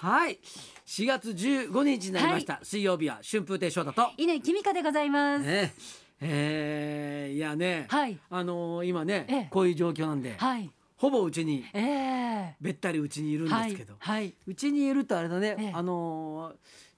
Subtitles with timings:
[0.00, 0.38] はい。
[0.86, 4.10] 4月15日になりました、水曜日は春風亭昇太と。
[4.16, 5.44] 犬きみかでございます。
[5.44, 5.74] ね。
[6.20, 8.16] えー、いやね、はい。
[8.30, 9.48] あのー今ね、ええ。
[9.50, 10.70] こういう状況なんで、はい。
[10.96, 12.56] ほぼうちにええ。
[12.60, 14.22] べったりうちにいるんですけど、はい。
[14.22, 14.34] はい。
[14.46, 15.72] うちにいるとあれだね、ええ。
[15.74, 16.52] あの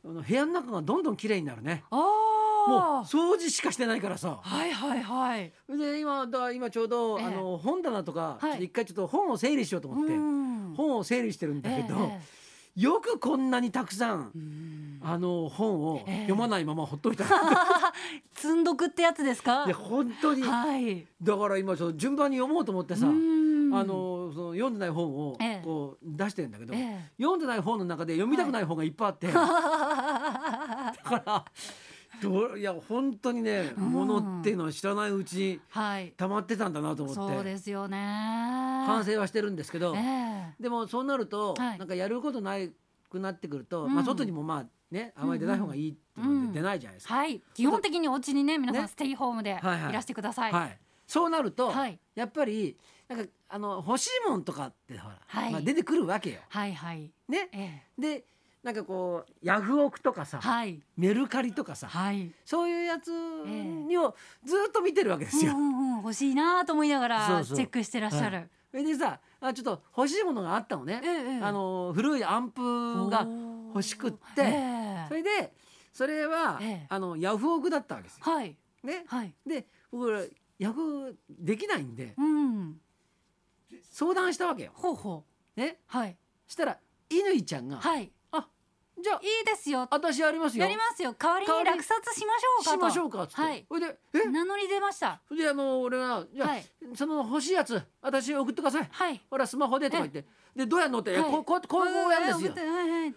[0.04, 1.84] ーあの部屋の中がどんどん綺麗になるね。
[1.90, 2.06] あもう
[3.00, 3.02] あ。
[3.06, 4.40] 掃除しかしてないからさ。
[4.42, 5.52] はいはいはい。
[5.70, 7.24] で今だ今ちょうど、ええ。
[7.24, 10.74] あの本棚とか、一回ちょっと本を整理しようと思って、うん。
[10.76, 12.20] 本を整理してるんだけど、え
[12.76, 17.30] よくこんなにたくさんあの本をええ読まないままほっといたな、
[18.34, 19.64] 積んどくってやつですか？
[19.66, 19.74] いや。
[19.74, 21.06] 本当にはい。
[21.22, 23.82] だから今ちょっと順番に読もうと思ってさ、うんあ。
[23.84, 31.02] のその読んでない本をええこう出してるんだけど、え読んでない本の中で読みたくない本がいっぱいあって、 だえ。
[31.08, 31.44] から
[32.22, 36.12] どういや本当にね、うんものっていうのを知らないうちにはい。
[36.16, 37.96] 溜まってたんだなと思そうってですよね。
[38.86, 40.62] 反省はしてるんですけど、ええ。
[40.62, 42.70] でもそうなると、はいなんかやることない
[43.10, 47.14] くなってくると、うんまあ外にもまあねあまり出ない方がいいっていうのうんで出ないじゃないですか。
[47.14, 47.40] はい。
[47.54, 50.52] 基本的にお家にね皆さねんステイホームでいはいはいらしてください。
[50.52, 52.76] はい、そうなると、はいやっぱり
[53.08, 56.40] なんかあの欲しいもんとかってほら、はいまあ、出てくるわけよ。
[56.48, 57.10] はいはい。
[57.28, 58.00] ね、ええ。
[58.00, 58.24] で
[58.62, 62.30] なんかこうヤフオクとかさ、はいメルカリとかさ、はい。
[62.44, 65.52] そういうやつにをずっと見てるわけですよ。
[65.52, 68.50] うんうんうん、欲しいなと思いながらチェックしてらっしゃる。
[68.70, 73.26] それでさあちょっと欲しいものがあったのね、ええええあの古いアンプが
[73.68, 75.52] 欲しくって、ええそれで
[75.92, 78.30] それは、ええあのヤフオクだったわけですよ。
[78.30, 79.32] はいね、はい。
[79.46, 80.20] で僕ら
[80.58, 82.80] ヤフできないんでうん。
[83.90, 84.72] 相談したわけよ。
[84.74, 85.24] ほうほ
[85.56, 85.60] う。
[85.60, 86.16] ね、はい
[86.46, 88.12] したら乾ちゃんが「はい。
[89.00, 89.88] あじゃあいいですよ。
[89.90, 91.14] 私やりますよ」やりますよ。
[91.18, 92.76] 代わりに落札しましょうかと。
[92.76, 93.64] しましょうかっつって、はい。
[93.68, 94.24] それで「え？
[94.28, 95.20] 名乗り出ました。
[95.26, 96.64] それであの俺がじゃあ、はい。
[96.94, 99.20] その欲しいやつ私送ってください」はい。
[99.30, 100.24] ほらスマホでとか言って。
[100.54, 101.30] でどうやんのって、はい。
[101.30, 102.54] こうこうこうやるんですよ。
[102.56, 102.60] え。
[102.60, 103.14] えはいはい。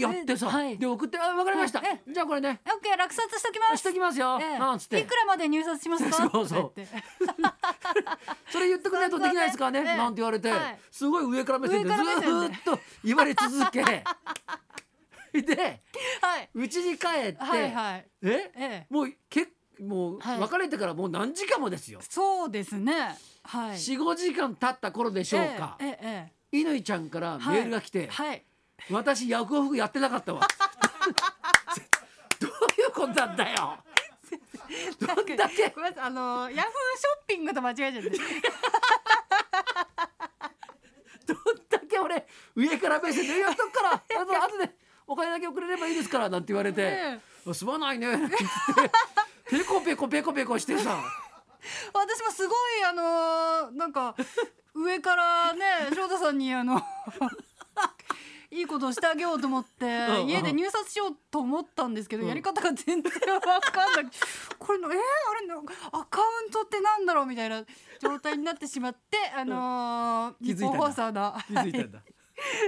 [0.00, 2.60] やってさ、で送って「あ分かりました、えじゃあこれね。
[2.66, 3.76] オッケー落札しときます。
[3.76, 4.58] しときますよ」ええ。
[4.58, 4.98] なんつって。
[5.00, 6.16] いくらまで入札しますか？
[6.32, 6.80] そうそう。
[8.50, 9.90] それ言ってくれないとできないですからね、 ね。
[9.90, 9.96] ええ。
[9.98, 10.78] なんて言われて、はい。
[10.90, 11.98] すごい上から目線でずっ
[12.64, 13.82] と言われ続け
[15.42, 15.82] で
[16.20, 18.06] はいうちに帰って、はいはい。
[18.22, 18.28] え？
[18.28, 18.86] ええ。
[18.90, 19.48] もうけ
[19.80, 23.16] もうはい別れてからもう何時間もですよ、そうですね。
[23.44, 23.76] はい。
[23.76, 28.08] 45時間経った頃でしょうか、えええ乾ちゃんからメールが来てえ。
[28.08, 28.44] はい。
[28.90, 30.40] 「私ヤフオクやってなかったわ」
[32.40, 33.78] どういうことなんだよ
[35.00, 35.72] どんだけ？
[35.98, 38.10] あのヤフーショッピングと間違えちゃって。
[41.26, 44.70] どんだけ俺上から目線で「いやそっからあと後で
[45.06, 46.82] お金だけ送れればいいですから」なんて言われて。
[46.82, 47.20] え
[47.54, 48.36] 「すまないね」って
[49.48, 50.98] ペコペコペコペコしてさ。
[51.92, 54.14] 私もすごいあのーなんか
[54.74, 56.80] 上からね翔太さんにあの
[58.52, 62.28] いいことをしてあげようと思って家で入札しようと思ったんですけど、うん。
[62.28, 64.04] やり方が全然わかんない。
[64.58, 65.62] これのえー、あれの
[65.92, 67.64] アカウントってなんだろうみたいな
[68.00, 71.34] 状態になってしまってあのー日本放送の。
[71.48, 71.98] 気づいたんだ。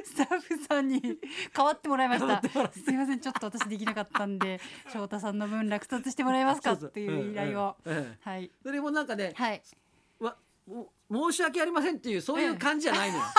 [0.04, 1.00] スタッフさんに
[1.53, 2.43] 代わってもらいました。
[2.72, 4.60] すいません、ちょっと私できなかったんで、
[4.93, 7.76] 翔太さんの分落札してもらえますかっていう依頼を。
[8.22, 8.50] はい。
[8.62, 9.62] それもなんかねはい。
[10.21, 13.25] わも申し訳ありませんっていうそういう感じじゃないのよ。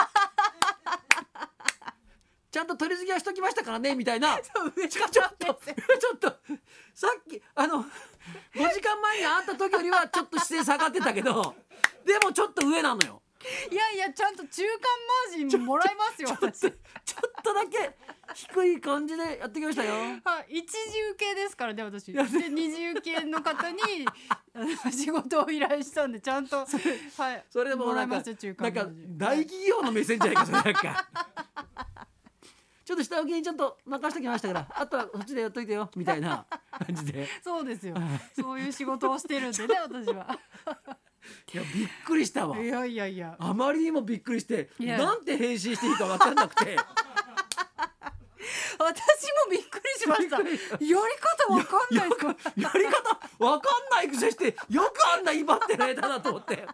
[2.52, 4.38] ちゃんと取り次ぎはしときましたからねみたいな。
[4.76, 5.54] 上ちょちょっとちょ
[6.16, 6.30] っと
[6.96, 7.88] さっきあの5
[8.74, 11.56] 時間前に会った時よりはちょっと姿勢下がってたけど
[12.06, 13.22] でもちょっと上なのよ。
[13.72, 14.70] いやいや、ちゃんと中間
[15.32, 16.28] マージンもらえますよ。
[16.28, 16.60] ちょっと私。
[16.62, 16.74] ちょっ
[17.44, 17.98] とだけ
[18.34, 19.94] 低い感じでやってきましたよ。
[20.26, 22.14] はい、一次受けですからね、私。
[22.14, 23.80] やで、二次受けの方に。
[24.92, 26.66] 仕事を依頼したんで、ちゃんと。
[27.18, 27.46] はい。
[27.50, 31.08] それでももらないんかまなんか間マージン大企業の目線じゃないかそれなんか。
[32.84, 37.96] ちょっと下請けにちょっと任しときましたからあとはこっちでやっといてよみたいな感じでそうですよ。
[38.36, 40.40] そういう仕事をしてるんでね、私は。
[41.54, 43.36] いやびっくりしたわいやいやいや。
[43.40, 46.78] あまりにもびっくりしてなんて返信していいか分かんなくて
[48.80, 49.02] 私
[49.46, 50.38] もびっくりしました。
[50.38, 50.54] やり
[50.90, 52.10] 方わかんない
[52.56, 56.56] やり方分かんないくせしてよくあんな威張ってられたなと思って。
[56.56, 56.66] で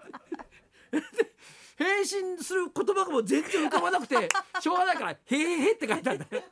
[1.78, 4.30] 返信する言葉がもう全然浮かばなくて
[4.62, 6.44] しょうがないから「へへへ」って書いてあるんだよ。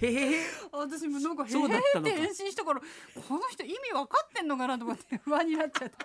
[0.00, 5.96] へへへ私もなんかへそうだって返信したからこの人意味わかってんのかなと思って不安になっちゃって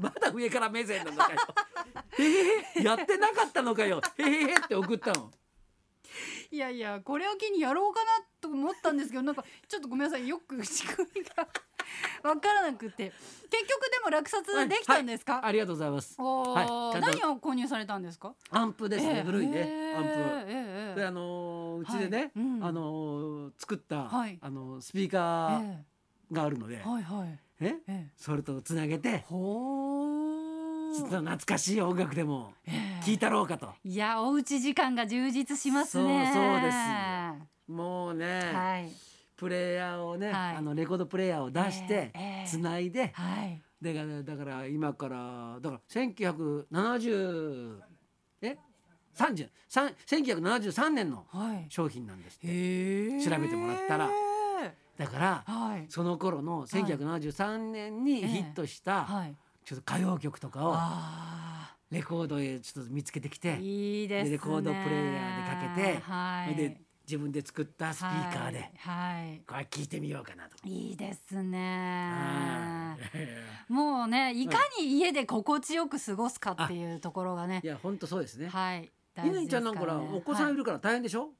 [0.02, 1.38] まだ上から目線なのかよ。
[2.18, 4.00] へへへやってなかったのかよ。
[4.18, 5.30] へへへって送ったの。
[6.50, 8.10] いやいやこれを機にやろうかな
[8.40, 10.26] と思ったんですけどなんかちょっとごめんなさい。
[10.26, 11.46] よく仕組みが
[12.22, 13.12] 分からなくて。
[13.50, 16.16] 結局でも落札できたんですか、はいありがとうございます。
[16.20, 18.34] はい何を購入されたんですか？
[18.50, 19.22] アンプですね、ええ。
[19.22, 20.14] 古いねへーアンプええ
[20.48, 22.30] ええであのーうちでね、はい。
[22.36, 22.64] うん。
[22.64, 24.38] あのー作った、はい。
[24.42, 28.10] あのスピーカえーがあるので、えはいはいえええ。
[28.16, 30.94] それとつなげてほー。
[30.96, 33.04] ちょっと懐かしい音楽でもええ。
[33.04, 36.30] 聴いたろうかと、いやおうち時間が充実しますね。
[36.34, 36.76] そうそうです。
[37.70, 38.90] もうね、はい。
[39.36, 40.56] プレイヤーをね、はい。
[40.56, 43.62] あのレコードプレイヤーを出して、ええつないで、はい。
[43.80, 47.78] でだから今からだから1970
[48.42, 48.58] え
[49.16, 51.66] ？30さん1973年のはい。
[51.68, 52.48] 商品なんですって。
[53.24, 54.10] 調べてもらったら
[55.00, 55.86] だからはい。
[55.88, 59.34] その頃の1973年にヒットしたはい。
[59.64, 64.30] ちょっと歌謡曲とかをあレコードへちょっと見つけてきてーいいですね。
[64.32, 66.54] レコードプレイヤーでかけてはい。
[66.54, 69.42] で自分で作ったスピーカーではい、はい。
[69.48, 70.56] これ聞いてみようかなと。
[70.68, 72.98] いいですはね
[73.68, 73.72] い。
[73.72, 77.62] もうね いかに家で心地よく過ごすかっていうところがね。
[77.64, 78.48] いや本当そうですね。
[78.48, 78.90] はい。
[79.24, 79.82] 犬ちゃんなんか
[80.14, 81.30] お子さんいるるから大変でしょ？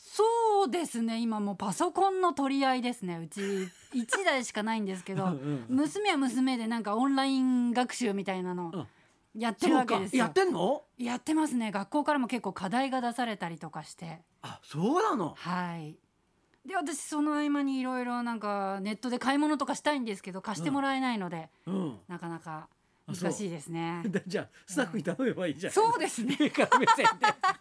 [0.00, 1.20] そうですね。
[1.20, 3.18] 今もうパソコンの取り合いですね。
[3.18, 3.40] うち
[3.92, 8.86] 1台しかないんですけどうんうん娘は娘でなんかオンライン学習みたいなのうん。
[9.34, 10.24] やってるわけですよ。
[10.24, 10.82] やってんの？
[10.96, 11.70] やってますね。
[11.70, 14.20] 学校からも結構課題が出されたりとかして。
[14.42, 15.34] あそうなの？
[15.36, 15.96] はい。
[16.66, 21.98] で私その合間にいろいろなんかネットで買い物とかしたいんですけど貸してもらえないので、うん。
[22.08, 22.52] なかなか。
[22.60, 22.77] あそう
[23.08, 24.02] 難しいですね。
[24.06, 25.72] でじゃあスタッフに頼めばいいじゃん。
[25.72, 26.36] そうですね。
[26.40, 26.66] 目線で。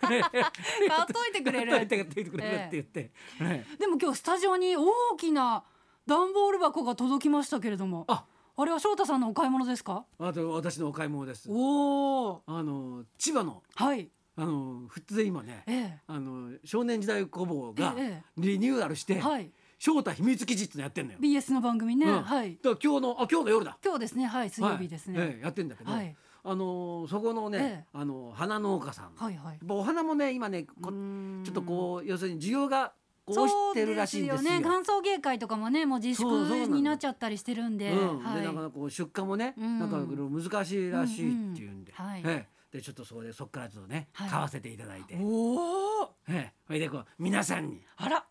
[0.09, 1.71] 買っといてくれる。
[1.71, 3.11] 買っといてくれるって言って。
[3.39, 4.85] ねでも今日スタジオに大
[5.17, 5.63] きな
[6.05, 8.25] 段ボール箱が届きましたけれどもあ。
[8.59, 10.05] あれは翔太さんのお買い物ですか？
[10.19, 11.47] あと私のお買い物です。
[11.51, 14.09] おおあの千葉のはい。
[14.39, 15.63] あの普通で今ね。
[15.67, 15.99] ええ。
[16.07, 18.23] あの少年時代工房がええ。
[18.37, 21.19] リニューアルして、はい翔太秘密基地ってのやってんのよ。
[21.21, 22.21] BS の番組ね、うん。
[22.23, 22.57] はい。
[22.61, 23.77] だから今日のあ今日の夜だ。
[23.83, 24.25] 今日ですね。
[24.25, 25.27] はい水曜日ですね、はい。
[25.29, 26.15] ええやってんだけど、はい。
[26.43, 27.85] あのーそこのね、ええ。
[27.93, 29.59] あの花農家さん、はいはい。
[29.69, 32.93] お花もね今ねこちょっとこう要するに需要が
[33.25, 34.37] こう落ちてるらしいんですよ。
[34.37, 34.65] そうですよね。
[34.65, 36.25] 歓送迎会とかもねもう自粛
[36.69, 37.91] になっちゃったりしてるんで。
[37.93, 39.79] なかなかこう出荷もね、うん。
[39.79, 42.11] なんか難しいらしいっていうんで、うんうん。
[42.11, 42.21] はい。
[42.25, 42.77] ええ。
[42.77, 44.29] でちょっとそこでそこからちょっとね、はい。
[44.29, 46.53] 買わせていただいて、おおええ。
[46.65, 48.25] それでこう皆さんに、あら。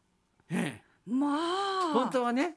[0.50, 1.93] ええまあ。
[1.93, 2.56] 本当はね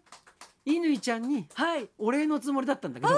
[0.65, 1.89] 乾ちゃんにはい。
[1.97, 3.13] お礼のつもりだったんだけど、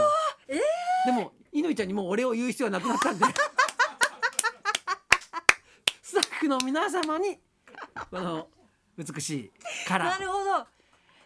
[1.06, 3.26] でも乾ちゃんにもうお礼を言う必要はなくなったんで。
[6.02, 7.40] スタッフの皆様に
[8.10, 8.48] この
[8.98, 9.52] 美しい
[9.88, 10.20] カラー。
[10.20, 10.66] なるほど。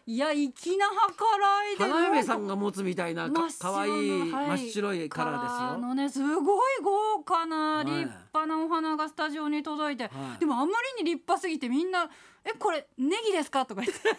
[0.08, 0.94] いや粋な計
[1.40, 1.84] らいで。
[1.84, 5.78] 花嫁さんが持つみたいなか真っ白かわい真っ白いカラーですよ。
[5.78, 7.86] のねすごい豪華なはい。
[7.86, 10.40] 立派なお花がスタジオに届いて、はい。
[10.40, 12.08] でもあまりに立派すぎてみんな
[12.44, 14.00] 「えこれネギですか?」とか言って。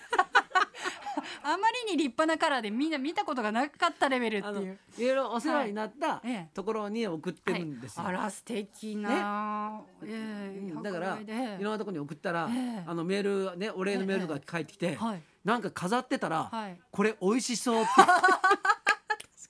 [1.44, 4.80] あまりに立派なカラーでみんな見たことがなかったレベルっていいう。
[5.00, 6.30] ろいろお世話になったはい。
[6.30, 6.50] ええ。
[6.54, 8.06] ところに送ってるんですよ。
[8.06, 12.84] あら素敵な、ええだからいろんなところに送ったら、ええ。
[12.86, 15.24] あのメールねお礼のメールとか返ってきて、はい。
[15.44, 16.80] なんか飾ってたら、はい。
[16.92, 17.90] これ美味しそうって。
[17.96, 18.12] 確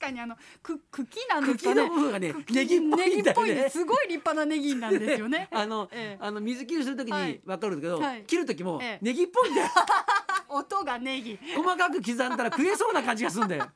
[0.08, 1.82] かにあのく茎なんですかね。
[1.82, 3.54] 茎の部分がね茎ネギっぽいんだよね。
[3.64, 3.70] ね。
[3.70, 5.48] すごい立派なネギなんですよね。
[5.54, 6.24] あの、ええ。
[6.24, 7.34] あの水切りするときはい。
[7.34, 8.24] に分かるけど、はい。
[8.24, 9.00] 切る時もええ。
[9.02, 9.68] ネギっぽいんだよ。
[10.50, 11.38] 音がネギ。
[11.56, 13.70] 細かく刻んだら食えそうな感じがするんだよ。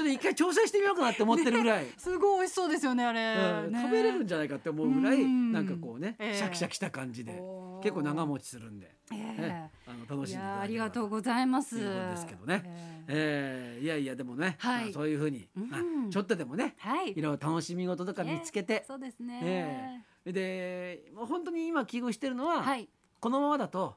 [0.00, 1.86] ちょっと一回調整してみようかなって思ってるぐらい。
[1.98, 3.20] すごい美味しそうですよねあれ、
[3.66, 5.52] うんね食べれるんじゃないかって思うぐらいうん。
[5.52, 6.34] なんかこうね、ええ。
[6.36, 7.42] シャキシャキした感じで
[7.82, 11.78] 結構長持ちするんで、えねあの楽しんでありがとうございます。
[11.78, 12.62] ですけどね。
[13.08, 13.80] ええ。
[13.80, 14.84] ーいやいやでもね、はい。
[14.84, 15.68] まあそういうふうに、うん。
[15.68, 17.12] まあちょっとでもねはい。
[17.12, 19.40] いろいろ楽しみ事とか見つけて、そうですね。
[19.42, 20.32] ええ。
[20.32, 22.88] でもう本当に今危惧してるのは、はい。
[23.20, 23.96] このままだと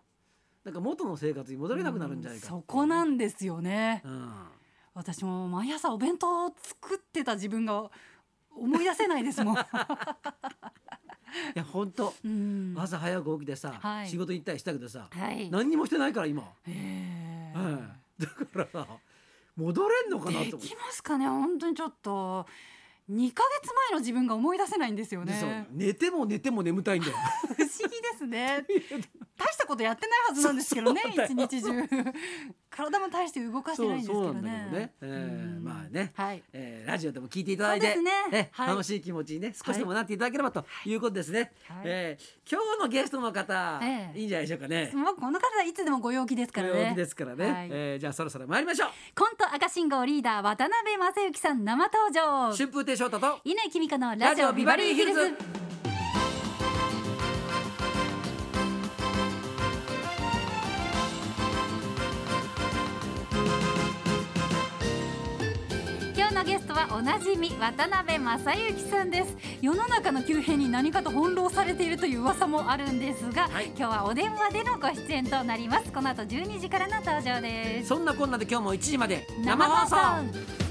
[0.66, 4.02] なんか元の生活に戻れなくなるんじゃないかっていうそこなんですよね。
[4.06, 4.32] うん
[4.94, 7.90] 私も毎朝お弁当を作ってた自分が
[8.56, 9.56] 思い出せないですもん。
[9.58, 9.58] い
[11.56, 12.14] や本当。
[12.24, 12.76] うん。
[12.78, 14.08] 朝早く起きてさ、はい。
[14.08, 15.50] 仕事行ったりしたけどさ、はい。
[15.50, 17.72] 何にもしてないから今、ええは
[18.20, 18.22] い。
[18.22, 18.88] だからさ
[19.56, 20.76] 戻れんのかなでと思って。
[20.76, 22.46] きますかね本当にちょっと。
[23.10, 25.68] 2ヶ月前の自分が思い出せないんですよね。
[25.72, 27.16] 寝ても寝ても眠たいんだよ。
[27.48, 27.70] 不思議で
[28.18, 28.66] すね。
[29.36, 31.82] 大したことやってないはずなんですけどね一日中
[32.76, 34.92] 体も大して動かしてないんですけどね。
[35.62, 36.12] まあね。
[36.16, 36.44] はい。
[36.54, 38.12] えーラジオでも聞いていただいて、ね。
[38.32, 38.68] えはい。
[38.70, 40.94] 楽しい気持ちにね少しでもなっていただければとい。
[40.96, 41.82] うことですね、はい。
[41.86, 44.20] えー今日のゲストの方、ええ。
[44.20, 44.92] いいんじゃないでしょうかね。
[44.94, 46.74] もうこの方はいつでもご陽気ですからね。
[46.74, 47.70] ご陽気ですからね、はい。
[47.72, 48.90] えーじゃあそろそろ参りましょう。
[49.16, 52.56] コント赤信号リーダー渡辺正行さん生登場。
[52.56, 55.73] 春風亭昇太と稲木美香のラジオビバリーヒルズ。
[66.74, 69.38] トはおなじみ渡辺正行さんです。
[69.62, 73.68] 世の中の急変に何かと翻弄されているという噂もあるんですが、はい。
[73.68, 75.92] 今日はお電話でのご出演となります。
[75.92, 77.90] この後12時からの登場です。
[77.90, 80.63] そんなこんなで今日も1時まで生放送